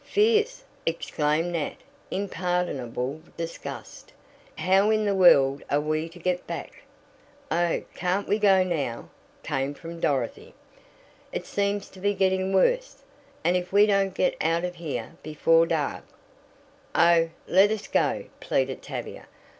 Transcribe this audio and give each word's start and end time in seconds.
"Fierce!" 0.03 0.63
exclaimed 0.83 1.51
Nat 1.51 1.75
in 2.09 2.27
pardonable 2.27 3.21
disgust. 3.37 4.11
"How 4.57 4.89
in 4.89 5.05
the 5.05 5.13
world 5.13 5.61
are 5.69 5.79
we 5.79 6.09
to 6.09 6.17
get 6.17 6.47
back?" 6.47 6.81
"Oh, 7.51 7.83
can't 7.93 8.27
we 8.27 8.39
go 8.39 8.63
now?" 8.63 9.09
came 9.43 9.75
from 9.75 9.99
Dorothy. 9.99 10.55
"It 11.31 11.45
seems 11.45 11.87
to 11.89 11.99
be 11.99 12.15
getting 12.15 12.51
worse, 12.51 13.03
and 13.43 13.55
if 13.55 13.71
we 13.71 13.85
don't 13.85 14.15
get 14.15 14.35
out 14.41 14.63
of 14.63 14.73
here 14.77 15.17
before 15.21 15.67
dark" 15.67 16.03
"Oh, 16.95 17.29
let 17.47 17.69
us 17.69 17.87
go!" 17.87 18.23
pleaded 18.39 18.81
Tavia. 18.81 19.27